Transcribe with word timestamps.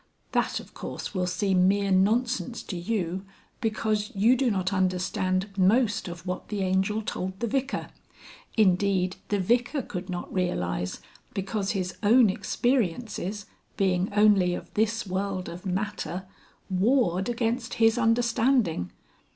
That, 0.31 0.59
of 0.59 0.73
course, 0.73 1.13
will 1.13 1.27
seem 1.27 1.67
mere 1.67 1.91
nonsense 1.91 2.63
to 2.63 2.75
you 2.75 3.23
because 3.59 4.11
you 4.15 4.35
do 4.35 4.49
not 4.49 4.73
understand 4.73 5.55
Most 5.55 6.07
of 6.07 6.25
what 6.25 6.47
the 6.47 6.61
Angel 6.63 7.03
told 7.03 7.39
the 7.39 7.45
Vicar, 7.45 7.87
indeed 8.57 9.17
the 9.29 9.37
Vicar 9.39 9.83
could 9.83 10.09
not 10.09 10.33
realise, 10.33 11.01
because 11.35 11.73
his 11.73 11.97
own 12.01 12.31
experiences, 12.31 13.45
being 13.77 14.11
only 14.17 14.55
of 14.55 14.73
this 14.73 15.05
world 15.05 15.47
of 15.47 15.67
matter, 15.67 16.25
warred 16.67 17.29
against 17.29 17.75
his 17.75 17.99
understanding. 17.99 18.89